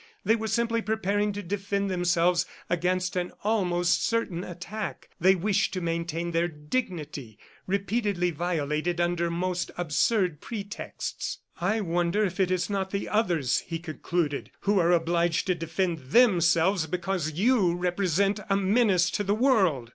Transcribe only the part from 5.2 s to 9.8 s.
wished to maintain their dignity, repeatedly violated under most